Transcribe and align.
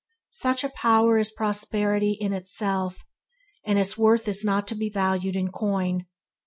Such 0.29 0.63
a 0.63 0.69
power 0.69 1.19
is 1.19 1.29
prosperity 1.31 2.13
in 2.19 2.33
itself, 2.33 3.05
and 3.63 3.77
its 3.77 3.99
worth 3.99 4.27
is 4.27 4.43
not 4.43 4.65
to 4.69 4.75
be 4.75 4.89
valued 4.89 5.35
in 5.35 5.51
coin. 5.51 6.07